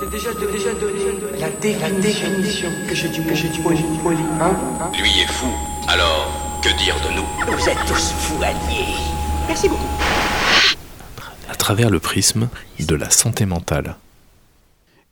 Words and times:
t'ai 0.00 0.06
déjà, 0.06 0.30
déjà 0.32 0.72
donné 0.74 1.00
la, 1.38 1.90
définition, 2.00 2.68
que 2.88 2.94
j'ai 2.94 3.08
du, 3.08 3.22
que 3.22 3.34
j'ai 3.34 3.48
du 3.48 3.60
poli, 3.60 3.82
poli, 4.02 4.16
hein, 4.40 4.56
hein 4.80 4.90
Lui 4.98 5.10
est 5.20 5.30
fou, 5.30 5.48
alors 5.88 6.60
que 6.62 6.68
dire 6.82 6.96
de 7.06 7.16
nous? 7.16 7.56
Vous 7.56 7.68
êtes 7.68 7.84
tous 7.86 8.12
fous 8.12 8.42
alliés. 8.42 8.94
Merci 9.46 9.68
beaucoup. 9.68 9.88
À 11.50 11.54
travers 11.54 11.90
le 11.90 11.98
prisme 12.00 12.48
de 12.78 12.94
la 12.94 13.10
santé 13.10 13.44
mentale. 13.44 13.96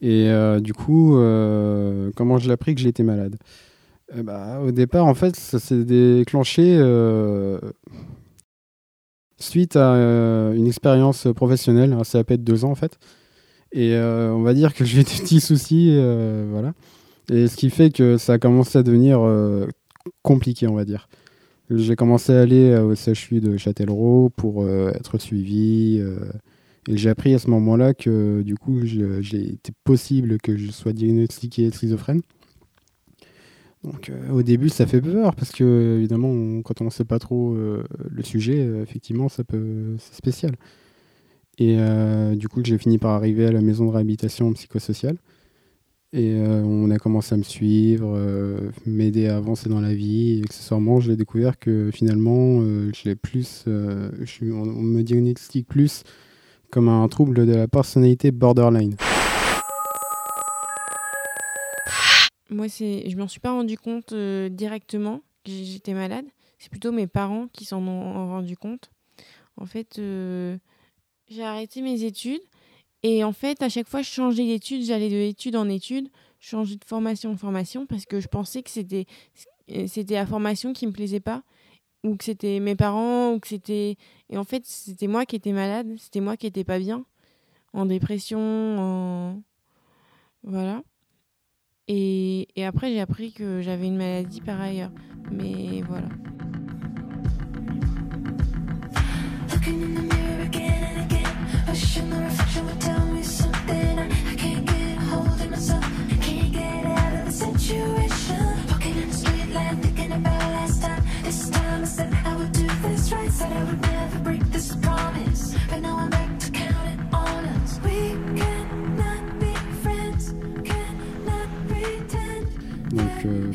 Et 0.00 0.29
euh, 0.29 0.61
du 0.61 0.72
coup, 0.72 1.18
euh, 1.18 2.11
comment 2.16 2.39
je 2.39 2.46
l'ai 2.46 2.52
appris 2.52 2.75
que 2.75 2.80
j'étais 2.80 3.02
malade? 3.02 3.36
Eh 4.16 4.23
bah, 4.23 4.61
Au 4.64 4.70
départ, 4.70 5.05
en 5.05 5.14
fait, 5.14 5.36
ça 5.36 5.59
s'est 5.59 5.84
déclenché 5.84 6.77
euh, 6.79 7.59
suite 9.39 9.77
à 9.77 9.91
une 10.55 10.66
expérience 10.66 11.27
professionnelle, 11.34 11.93
un 11.93 12.05
CAP 12.05 12.32
de 12.32 12.36
deux 12.36 12.64
ans 12.64 12.70
en 12.70 12.75
fait. 12.75 12.98
Et 13.73 13.95
on 13.96 14.43
va 14.43 14.55
dire 14.55 14.75
que 14.75 14.85
j'ai 14.85 15.03
des 15.05 15.11
petits 15.11 15.41
soucis, 15.41 15.95
voilà. 16.50 16.72
Et 17.31 17.49
ce 17.49 17.57
qui 17.57 17.71
fait 17.71 17.90
que 17.90 18.17
ça 18.17 18.35
a 18.35 18.39
commencé 18.39 18.79
à 18.79 18.82
devenir 18.82 19.21
compliqué, 20.22 20.67
on 20.67 20.75
va 20.75 20.85
dire. 20.85 21.09
J'ai 21.71 21.96
commencé 21.96 22.32
à 22.32 22.40
aller 22.40 22.75
au 22.79 22.95
CHU 22.95 23.40
de 23.40 23.59
Châtellerault 23.59 24.31
pour 24.36 24.67
être 24.68 25.18
suivi. 25.18 26.03
Et 26.89 26.96
j'ai 26.96 27.11
appris 27.11 27.35
à 27.35 27.39
ce 27.39 27.50
moment-là 27.50 27.93
que 27.93 28.40
du 28.40 28.54
coup, 28.54 28.81
j'ai 28.85 29.53
été 29.53 29.73
possible 29.85 30.39
que 30.39 30.57
je 30.57 30.71
sois 30.71 30.95
diagnostiqué 30.95 31.71
schizophrène. 31.71 32.23
Donc 33.84 34.11
euh, 34.11 34.31
au 34.31 34.42
début, 34.42 34.69
ça 34.69 34.87
fait 34.87 35.00
peur 35.00 35.34
parce 35.34 35.53
que 35.53 35.97
évidemment, 35.98 36.62
quand 36.62 36.81
on 36.81 36.87
ne 36.87 36.91
sait 36.91 37.05
pas 37.05 37.19
trop 37.19 37.55
euh, 37.55 37.84
le 38.11 38.23
sujet, 38.23 38.59
euh, 38.59 38.83
effectivement, 38.83 39.28
c'est 39.28 39.47
spécial. 39.98 40.53
Et 41.58 41.77
du 42.36 42.48
coup, 42.48 42.62
j'ai 42.64 42.78
fini 42.78 42.98
par 42.98 43.11
arriver 43.11 43.47
à 43.47 43.53
la 43.53 43.61
maison 43.61 43.86
de 43.86 43.91
réhabilitation 43.91 44.53
psychosociale. 44.53 45.17
Et 46.12 46.34
on 46.41 46.91
a 46.91 46.98
commencé 46.98 47.34
à 47.34 47.36
me 47.36 47.42
suivre, 47.42 48.17
m'aider 48.87 49.27
à 49.27 49.37
avancer 49.37 49.69
dans 49.69 49.81
la 49.81 49.92
vie. 49.92 50.39
Et 50.39 50.42
accessoirement, 50.45 51.01
j'ai 51.01 51.17
découvert 51.17 51.59
que 51.59 51.91
finalement, 51.92 52.61
je 52.61 53.14
plus, 53.14 53.64
je, 53.67 54.53
on, 54.53 54.69
on, 54.69 54.83
me 54.83 55.03
diagnostique 55.03 55.67
plus 55.67 56.05
comme 56.70 56.89
un 56.89 57.09
trouble 57.09 57.47
de 57.47 57.55
la 57.55 57.69
personnalité 57.69 58.31
borderline. 58.31 58.95
Moi, 62.51 62.69
c'est, 62.69 63.09
je 63.09 63.17
m'en 63.17 63.29
suis 63.29 63.41
pas 63.41 63.53
rendu 63.53 63.77
compte 63.77 64.12
euh, 64.12 64.48
directement 64.48 65.20
que 65.45 65.53
j'étais 65.53 65.92
malade. 65.92 66.25
C'est 66.59 66.70
plutôt 66.70 66.92
mes 66.92 67.06
parents 67.06 67.48
qui 67.53 67.64
s'en 67.64 67.86
ont 67.86 68.29
rendu 68.31 68.56
compte. 68.56 68.91
En 69.56 69.67
fait, 69.67 69.98
euh, 69.98 70.56
j'ai 71.29 71.43
arrêté 71.43 71.83
mes 71.83 72.05
études 72.05 72.43
et 73.03 73.23
en 73.25 73.33
fait, 73.33 73.62
à 73.62 73.69
chaque 73.69 73.89
fois, 73.89 74.03
je 74.03 74.11
changeais 74.11 74.45
d'études, 74.45 74.83
j'allais 74.83 75.09
de 75.09 75.17
études 75.17 75.57
en 75.57 75.69
études, 75.69 76.09
je 76.41 76.48
changeais 76.48 76.77
de 76.77 76.85
formation 76.85 77.31
en 77.33 77.37
formation 77.37 77.87
parce 77.87 78.07
que 78.07 78.20
je 78.20 78.29
pensais 78.29 78.62
que 78.62 78.70
c'était 78.70 79.07
c'était 79.87 80.15
la 80.15 80.27
formation 80.27 80.73
qui 80.73 80.87
me 80.87 80.93
plaisait 80.93 81.20
pas 81.20 81.43
ou 82.05 82.17
que 82.17 82.25
c'était 82.25 82.61
mes 82.61 82.77
parents, 82.77 83.33
ou 83.33 83.41
que 83.41 83.48
c'était. 83.48 83.97
Et 84.31 84.39
en 84.39 84.45
fait, 84.45 84.65
c'était 84.65 85.07
moi 85.07 85.27
qui 85.27 85.37
étais 85.37 85.53
malade, 85.53 85.95
c'était 85.98 86.20
moi 86.20 86.37
qui 86.37 86.47
étais 86.47 86.65
pas 86.65 86.79
bien, 86.79 87.05
en 87.73 87.87
dépression, 87.87 88.39
en. 88.41 89.42
Voilà. 90.42 90.83
Et, 91.89 92.48
et 92.55 92.65
après, 92.65 92.91
j'ai 92.92 93.01
appris 93.01 93.33
que 93.33 93.63
j'avais 93.63 93.87
une 93.87 93.97
maladie 93.97 94.41
par 94.41 94.61
ailleurs. 94.61 94.92
Mais 95.31 95.83
voilà. 95.83 96.09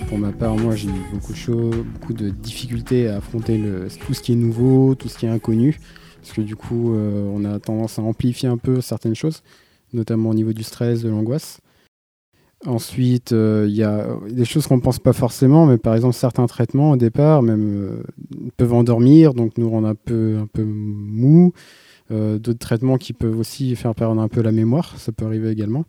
Pour 0.08 0.18
ma 0.18 0.32
part, 0.32 0.56
moi, 0.58 0.76
j'ai 0.76 0.90
eu 0.90 1.04
beaucoup 1.12 1.32
de 1.32 1.38
choses, 1.38 1.76
beaucoup 1.94 2.14
de 2.14 2.30
difficultés 2.30 3.08
à 3.08 3.18
affronter 3.18 3.62
tout 4.06 4.14
ce 4.14 4.22
qui 4.22 4.34
est 4.34 4.36
nouveau, 4.36 4.96
tout 4.96 5.08
ce 5.08 5.18
qui 5.18 5.26
est 5.26 5.30
inconnu, 5.30 5.80
parce 6.22 6.34
que 6.34 6.42
du 6.42 6.56
coup, 6.56 6.94
euh, 6.94 7.30
on 7.34 7.44
a 7.46 7.60
tendance 7.60 8.00
à 8.00 8.02
amplifier 8.02 8.50
un 8.50 8.58
peu 8.58 8.82
certaines 8.82 9.16
choses, 9.16 9.44
notamment 9.92 10.30
au 10.30 10.34
niveau 10.34 10.54
du 10.54 10.64
stress, 10.64 11.02
de 11.02 11.10
l'angoisse. 11.10 11.60
Ensuite, 12.66 13.34
euh, 13.34 13.66
il 13.68 13.76
y 13.76 13.84
a 13.84 14.08
des 14.30 14.46
choses 14.46 14.68
qu'on 14.68 14.78
ne 14.78 14.82
pense 14.82 15.00
pas 15.00 15.12
forcément, 15.12 15.66
mais 15.66 15.78
par 15.78 15.96
exemple, 15.96 16.16
certains 16.16 16.46
traitements 16.46 16.92
au 16.92 16.98
départ 16.98 17.42
même 17.42 17.74
euh, 17.74 18.04
peuvent 18.56 18.74
endormir, 18.74 19.34
donc 19.34 19.58
nous 19.58 19.70
rendre 19.70 19.88
un 19.88 19.96
peu, 19.96 20.38
un 20.42 20.48
peu 20.48 20.64
mou. 20.64 21.54
D'autres 22.10 22.60
traitements 22.60 22.98
qui 22.98 23.12
peuvent 23.12 23.40
aussi 23.40 23.76
faire 23.76 23.96
perdre 23.96 24.22
un 24.22 24.28
peu 24.28 24.44
la 24.44 24.52
mémoire, 24.52 25.00
ça 25.00 25.12
peut 25.12 25.26
arriver 25.26 25.50
également. 25.50 25.84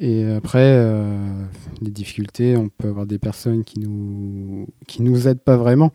Et 0.00 0.24
après, 0.30 0.60
euh, 0.62 1.44
les 1.80 1.90
difficultés, 1.90 2.56
on 2.56 2.68
peut 2.68 2.88
avoir 2.88 3.06
des 3.06 3.18
personnes 3.18 3.64
qui 3.64 3.80
nous 3.80 4.66
qui 4.86 5.02
nous 5.02 5.26
aident 5.26 5.40
pas 5.40 5.56
vraiment 5.56 5.92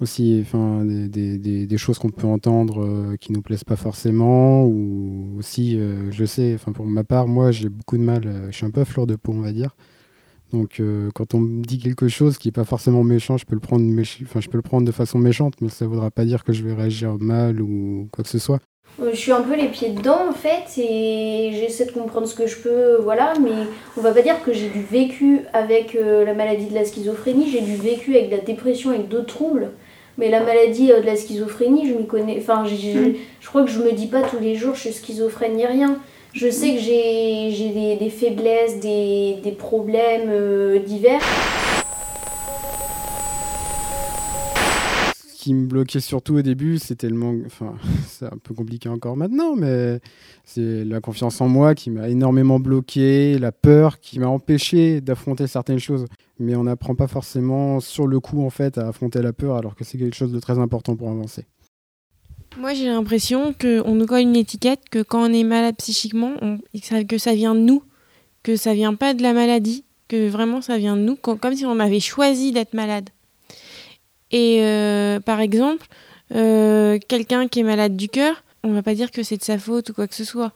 aussi, 0.00 0.40
enfin 0.42 0.84
des, 0.84 1.38
des, 1.38 1.78
choses 1.78 1.98
qu'on 1.98 2.10
peut 2.10 2.26
entendre 2.26 2.84
euh, 2.84 3.16
qui 3.16 3.32
nous 3.32 3.42
plaisent 3.42 3.64
pas 3.64 3.76
forcément 3.76 4.64
ou 4.66 5.36
aussi, 5.38 5.78
euh, 5.78 6.10
je 6.10 6.24
sais, 6.24 6.54
enfin 6.54 6.72
pour 6.72 6.86
ma 6.86 7.04
part, 7.04 7.28
moi 7.28 7.52
j'ai 7.52 7.68
beaucoup 7.68 7.96
de 7.96 8.02
mal, 8.02 8.48
je 8.50 8.56
suis 8.56 8.66
un 8.66 8.70
peu 8.70 8.84
fleur 8.84 9.06
de 9.06 9.16
peau, 9.16 9.32
on 9.32 9.40
va 9.40 9.52
dire. 9.52 9.76
Donc 10.52 10.80
quand 11.14 11.34
on 11.34 11.40
me 11.40 11.62
dit 11.64 11.78
quelque 11.78 12.08
chose 12.08 12.38
qui 12.38 12.48
est 12.48 12.52
pas 12.52 12.64
forcément 12.64 13.04
méchant, 13.04 13.36
je 13.36 13.46
peux 13.46 13.54
le 13.54 13.60
prendre, 13.60 13.84
enfin 14.22 14.40
je 14.40 14.48
peux 14.48 14.58
le 14.58 14.62
prendre 14.62 14.86
de 14.86 14.92
façon 14.92 15.18
méchante, 15.18 15.54
mais 15.60 15.68
ça 15.68 15.84
ne 15.84 15.90
voudra 15.90 16.10
pas 16.10 16.24
dire 16.24 16.44
que 16.44 16.52
je 16.52 16.64
vais 16.64 16.74
réagir 16.74 17.18
mal 17.18 17.60
ou 17.60 18.08
quoi 18.12 18.24
que 18.24 18.30
ce 18.30 18.38
soit. 18.38 18.60
Euh, 19.02 19.10
je 19.12 19.16
suis 19.16 19.32
un 19.32 19.40
peu 19.40 19.56
les 19.56 19.68
pieds 19.68 19.88
dedans 19.88 20.28
en 20.28 20.32
fait 20.32 20.80
et 20.80 21.50
j'essaie 21.52 21.84
de 21.84 21.90
comprendre 21.90 22.28
ce 22.28 22.34
que 22.34 22.46
je 22.46 22.56
peux, 22.56 22.96
voilà, 23.02 23.32
mais 23.40 23.50
on 23.96 24.00
va 24.00 24.12
pas 24.12 24.22
dire 24.22 24.42
que 24.44 24.52
j'ai 24.52 24.68
du 24.68 24.82
vécu 24.82 25.40
avec 25.52 25.96
euh, 25.96 26.24
la 26.24 26.32
maladie 26.32 26.66
de 26.66 26.74
la 26.74 26.84
schizophrénie, 26.84 27.50
j'ai 27.50 27.60
du 27.60 27.74
vécu 27.74 28.16
avec 28.16 28.30
la 28.30 28.38
dépression 28.38 28.92
et 28.92 28.98
d'autres 28.98 29.34
troubles, 29.34 29.70
mais 30.16 30.30
la 30.30 30.40
maladie 30.40 30.92
euh, 30.92 31.00
de 31.00 31.06
la 31.06 31.16
schizophrénie, 31.16 31.88
je 31.88 31.94
m'y 31.94 32.06
connais, 32.06 32.36
enfin, 32.38 32.62
mm. 32.62 33.14
je 33.40 33.48
crois 33.48 33.64
que 33.64 33.70
je 33.70 33.80
me 33.80 33.90
dis 33.90 34.06
pas 34.06 34.22
tous 34.22 34.38
les 34.38 34.54
jours 34.54 34.76
je 34.76 34.80
suis 34.82 34.92
schizophrène 34.92 35.54
ni 35.54 35.66
rien. 35.66 35.98
Je 36.32 36.50
sais 36.50 36.74
que 36.74 36.80
j'ai 36.80 37.50
des, 37.50 37.94
des, 37.94 38.10
faiblesses, 38.10 38.80
des, 38.80 39.36
des 39.44 39.52
problèmes 39.52 40.80
divers. 40.84 41.20
Qui 45.44 45.52
me 45.52 45.66
bloquait 45.66 46.00
surtout 46.00 46.36
au 46.36 46.40
début, 46.40 46.78
c'était 46.78 47.10
le 47.10 47.16
manque. 47.16 47.42
Enfin, 47.44 47.74
c'est 48.08 48.24
un 48.24 48.38
peu 48.42 48.54
compliqué 48.54 48.88
encore 48.88 49.14
maintenant, 49.14 49.54
mais 49.54 50.00
c'est 50.42 50.86
la 50.86 51.02
confiance 51.02 51.38
en 51.42 51.48
moi 51.48 51.74
qui 51.74 51.90
m'a 51.90 52.08
énormément 52.08 52.58
bloqué, 52.58 53.38
la 53.38 53.52
peur 53.52 54.00
qui 54.00 54.18
m'a 54.18 54.26
empêché 54.26 55.02
d'affronter 55.02 55.46
certaines 55.46 55.78
choses. 55.78 56.06
Mais 56.38 56.56
on 56.56 56.64
n'apprend 56.64 56.94
pas 56.94 57.08
forcément 57.08 57.80
sur 57.80 58.06
le 58.06 58.20
coup, 58.20 58.42
en 58.42 58.48
fait, 58.48 58.78
à 58.78 58.88
affronter 58.88 59.20
la 59.20 59.34
peur, 59.34 59.56
alors 59.56 59.74
que 59.74 59.84
c'est 59.84 59.98
quelque 59.98 60.16
chose 60.16 60.32
de 60.32 60.40
très 60.40 60.58
important 60.58 60.96
pour 60.96 61.10
avancer. 61.10 61.44
Moi, 62.58 62.72
j'ai 62.72 62.86
l'impression 62.86 63.52
qu'on 63.52 63.94
nous 63.94 64.06
colle 64.06 64.22
une 64.22 64.36
étiquette 64.36 64.88
que 64.90 65.02
quand 65.02 65.28
on 65.28 65.32
est 65.32 65.44
malade 65.44 65.76
psychiquement, 65.76 66.36
que 67.06 67.18
ça 67.18 67.34
vient 67.34 67.54
de 67.54 67.60
nous, 67.60 67.82
que 68.42 68.56
ça 68.56 68.72
vient 68.72 68.94
pas 68.94 69.12
de 69.12 69.22
la 69.22 69.34
maladie, 69.34 69.84
que 70.08 70.26
vraiment 70.26 70.62
ça 70.62 70.78
vient 70.78 70.96
de 70.96 71.02
nous, 71.02 71.16
comme 71.16 71.54
si 71.54 71.66
on 71.66 71.78
avait 71.80 72.00
choisi 72.00 72.50
d'être 72.50 72.72
malade. 72.72 73.10
Et 74.34 74.64
euh, 74.64 75.20
par 75.20 75.40
exemple, 75.40 75.86
euh, 76.34 76.98
quelqu'un 77.06 77.46
qui 77.46 77.60
est 77.60 77.62
malade 77.62 77.94
du 77.94 78.08
cœur, 78.08 78.42
on 78.64 78.72
va 78.72 78.82
pas 78.82 78.94
dire 78.96 79.12
que 79.12 79.22
c'est 79.22 79.36
de 79.36 79.44
sa 79.44 79.58
faute 79.58 79.90
ou 79.90 79.94
quoi 79.94 80.08
que 80.08 80.14
ce 80.16 80.24
soit. 80.24 80.52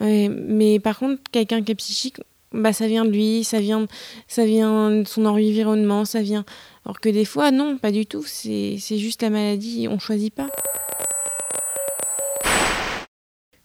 mais 0.00 0.78
par 0.78 1.00
contre, 1.00 1.20
quelqu'un 1.32 1.64
qui 1.64 1.72
est 1.72 1.74
psychique, 1.74 2.18
bah 2.52 2.72
ça 2.72 2.86
vient 2.86 3.04
de 3.04 3.10
lui, 3.10 3.42
ça 3.42 3.58
vient, 3.58 3.80
de 3.80 5.04
son 5.04 5.26
environnement, 5.26 6.04
ça 6.04 6.22
vient. 6.22 6.44
Alors 6.84 7.00
que 7.00 7.08
des 7.08 7.24
fois, 7.24 7.50
non, 7.50 7.76
pas 7.76 7.90
du 7.90 8.06
tout. 8.06 8.22
C'est 8.24 8.78
juste 8.78 9.22
la 9.22 9.30
maladie, 9.30 9.88
on 9.90 9.98
choisit 9.98 10.32
pas. 10.32 10.48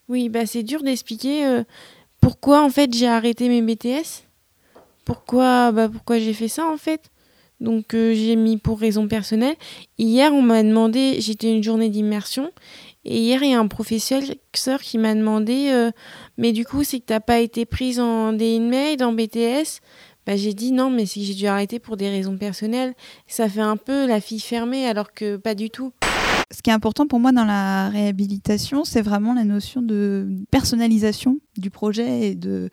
Oui, 0.08 0.28
bah 0.30 0.46
c'est 0.46 0.64
dur 0.64 0.82
d'expliquer 0.82 1.46
euh, 1.46 1.62
pourquoi 2.20 2.64
en 2.64 2.70
fait 2.70 2.92
j'ai 2.92 3.06
arrêté 3.06 3.48
mes 3.48 3.62
BTS. 3.62 4.24
Pourquoi, 5.04 5.70
bah 5.70 5.88
pourquoi 5.88 6.18
j'ai 6.18 6.32
fait 6.32 6.48
ça 6.48 6.66
en 6.66 6.76
fait? 6.76 7.08
Donc 7.60 7.94
euh, 7.94 8.14
j'ai 8.14 8.36
mis 8.36 8.56
pour 8.56 8.78
raison 8.78 9.08
personnelle. 9.08 9.56
Hier, 9.98 10.32
on 10.32 10.42
m'a 10.42 10.62
demandé, 10.62 11.16
j'étais 11.20 11.52
une 11.52 11.62
journée 11.62 11.88
d'immersion, 11.88 12.50
et 13.04 13.18
hier, 13.18 13.42
il 13.42 13.50
y 13.50 13.54
a 13.54 13.58
un 13.58 13.68
professeur 13.68 14.22
qui 14.82 14.98
m'a 14.98 15.14
demandé, 15.14 15.70
euh, 15.70 15.90
mais 16.36 16.52
du 16.52 16.66
coup, 16.66 16.84
c'est 16.84 17.00
que 17.00 17.06
tu 17.06 17.12
n'as 17.12 17.20
pas 17.20 17.38
été 17.38 17.64
prise 17.64 18.00
en 18.00 18.34
DNMAID, 18.34 19.02
en 19.02 19.12
BTS 19.12 19.80
bah, 20.26 20.36
J'ai 20.36 20.52
dit 20.52 20.72
non, 20.72 20.90
mais 20.90 21.06
si 21.06 21.24
j'ai 21.24 21.34
dû 21.34 21.46
arrêter 21.46 21.78
pour 21.78 21.96
des 21.96 22.10
raisons 22.10 22.36
personnelles. 22.36 22.94
Ça 23.26 23.48
fait 23.48 23.60
un 23.60 23.78
peu 23.78 24.06
la 24.06 24.20
fille 24.20 24.40
fermée, 24.40 24.86
alors 24.86 25.14
que 25.14 25.36
pas 25.36 25.54
du 25.54 25.70
tout. 25.70 25.92
Ce 26.52 26.60
qui 26.60 26.70
est 26.70 26.72
important 26.74 27.06
pour 27.06 27.18
moi 27.18 27.32
dans 27.32 27.44
la 27.44 27.88
réhabilitation, 27.88 28.84
c'est 28.84 29.02
vraiment 29.02 29.32
la 29.32 29.44
notion 29.44 29.80
de 29.80 30.28
personnalisation 30.50 31.38
du 31.56 31.70
projet 31.70 32.28
et 32.28 32.34
de, 32.34 32.68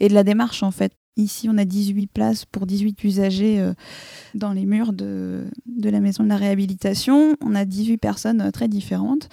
et 0.00 0.08
de 0.08 0.14
la 0.14 0.24
démarche 0.24 0.62
en 0.62 0.70
fait. 0.70 0.92
Ici, 1.18 1.48
on 1.50 1.58
a 1.58 1.64
18 1.64 2.06
places 2.06 2.44
pour 2.44 2.64
18 2.64 3.02
usagers 3.02 3.58
euh, 3.58 3.74
dans 4.34 4.52
les 4.52 4.64
murs 4.64 4.92
de, 4.92 5.46
de, 5.66 5.90
la 5.90 5.98
maison 5.98 6.22
de 6.22 6.28
la 6.28 6.36
réhabilitation. 6.36 7.34
On 7.44 7.56
a 7.56 7.64
18 7.64 7.98
personnes 7.98 8.40
euh, 8.40 8.50
très 8.52 8.68
différentes 8.68 9.28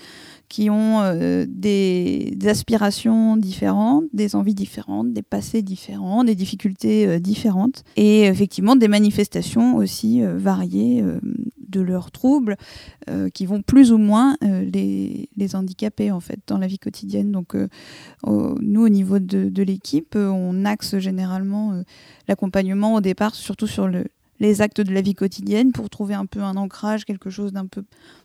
qui 0.49 0.71
ont 0.71 1.01
euh, 1.01 1.45
des, 1.47 2.35
aspirations 2.47 3.37
différentes, 3.37 4.05
des 4.13 4.35
envies 4.35 4.55
différentes, 4.55 5.13
des 5.13 5.21
passés 5.21 5.61
différents, 5.61 6.23
des 6.23 6.33
difficultés 6.33 7.19
différentes 7.19 7.83
et 7.97 8.23
effectivement 8.25 8.75
des 8.75 8.87
manifestations 8.87 9.75
aussi 9.75 10.21
variées 10.21 11.03
de 11.75 11.81
leurs 11.81 12.11
troubles 12.11 12.55
qui 13.33 13.45
vont 13.45 13.61
plus 13.61 13.91
ou 13.91 13.97
moins 13.97 14.35
les, 14.41 15.29
les, 15.35 15.55
handicaper 15.55 16.11
en 16.11 16.19
fait 16.19 16.39
dans 16.47 16.57
la 16.57 16.67
vie 16.67 16.79
quotidienne. 16.79 17.31
Donc 17.31 17.55
nous, 18.25 18.81
au 18.81 18.89
niveau 18.89 19.19
de, 19.19 19.63
l'équipe, 19.63 20.15
on 20.15 20.65
axe 20.65 20.97
généralement 20.97 21.73
euh, 21.73 21.83
l'accompagnement 22.27 22.95
au 22.95 23.01
départ, 23.01 23.35
surtout 23.35 23.67
sur 23.67 23.87
le, 23.87 24.05
les 24.39 24.61
actes 24.61 24.81
de 24.81 24.93
la 24.93 25.01
vie 25.01 25.15
quotidienne, 25.15 25.71
pour 25.71 25.89
trouver 25.89 26.13
un 26.13 26.25
peu 26.25 26.41
un 26.41 26.55
ancrage, 26.55 27.05
quelque 27.05 27.29
chose 27.29 27.53
d'un 27.53 27.67
peu 27.67 27.83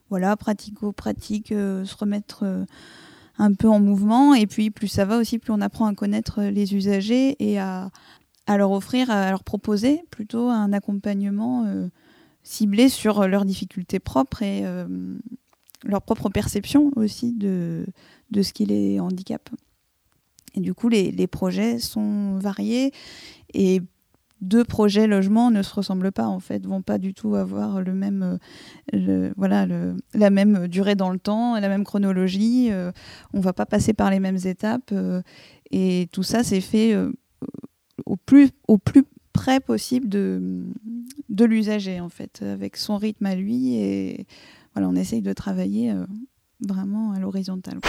voilà, 0.09 0.37
pratico-pratique, 0.37 1.53
euh, 1.53 1.85
se 1.85 1.97
remettre 1.97 2.41
euh, 2.45 2.65
un 3.39 3.53
peu 3.55 3.69
en 3.69 3.81
mouvement. 3.81 4.35
Et 4.35 4.47
puis, 4.47 4.71
plus 4.71 4.89
ça 4.89 5.05
va 5.05 5.19
aussi, 5.19 5.39
plus 5.39 5.53
on 5.53 5.61
apprend 5.61 5.87
à 5.87 5.95
connaître 5.95 6.43
les 6.43 6.75
usagers 6.75 7.37
et 7.39 7.59
à 7.59 7.91
leur 8.49 8.73
offrir, 8.73 9.11
à 9.11 9.31
leur 9.31 9.45
proposer 9.45 10.03
plutôt 10.11 10.49
un 10.49 10.73
accompagnement 10.73 11.65
ciblé 12.43 12.89
sur 12.89 13.27
leurs 13.27 13.45
difficultés 13.45 13.99
propres 13.99 14.43
et 14.43 14.65
leur 15.85 16.03
propre 16.03 16.29
perception 16.29 16.91
aussi 16.97 17.33
de, 17.33 17.87
de 18.31 18.43
ce 18.43 18.53
qu'il 18.53 18.73
est 18.73 19.01
handicap. 19.01 19.49
Et 20.55 20.61
du 20.61 20.75
coup, 20.75 20.89
les, 20.89 21.11
les, 21.13 21.27
projets 21.27 21.79
sont 21.79 22.39
variés 22.39 22.93
et 23.55 23.81
deux 24.41 24.65
projets 24.65 25.07
logements 25.07 25.51
ne 25.51 25.63
se 25.63 25.75
ressemblent 25.75 26.13
pas 26.13 26.27
en 26.27 26.41
fait, 26.41 26.67
vont 26.67 26.83
pas 26.83 26.99
du 26.99 27.15
tout 27.15 27.35
avoir 27.35 27.83
le 27.83 27.95
même, 27.95 28.39
euh, 28.95 29.33
voilà, 29.37 29.67
la 30.15 30.31
même 30.31 30.67
durée 30.67 30.95
dans 30.95 31.11
le 31.11 31.19
temps, 31.19 31.59
la 31.59 31.69
même 31.69 31.85
chronologie. 31.85 32.69
Euh, 32.71 32.91
on 33.35 33.41
va 33.41 33.53
pas 33.53 33.67
passer 33.67 33.93
par 33.93 34.11
les 34.11 34.21
mêmes 34.21 34.39
étapes 34.45 34.91
euh, 34.93 35.23
et 35.71 36.09
tout 36.13 36.23
ça 36.23 36.43
c'est 36.43 36.61
fait 36.61 36.97
au 38.07 38.17
plus, 38.17 38.51
au 38.67 38.79
plus 38.79 39.05
près 39.33 39.61
possible 39.61 40.09
de, 40.09 40.65
de 41.31 41.45
l'usager 41.45 42.01
en 42.01 42.11
fait, 42.11 42.43
avec 42.43 42.77
son 42.77 42.99
rythme 42.99 43.27
à 43.27 43.35
lui 43.35 43.77
et 43.77 44.27
voilà, 44.75 44.89
on 44.89 44.95
essaye 44.95 45.23
de 45.23 45.33
travailler 45.33 45.95
vraiment 46.61 47.13
à 47.13 47.19
l'horizontale. 47.19 47.81